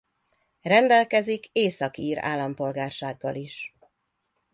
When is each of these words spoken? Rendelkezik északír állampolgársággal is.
Rendelkezik 0.61 1.49
északír 1.51 2.17
állampolgársággal 2.21 3.35
is. 3.35 3.75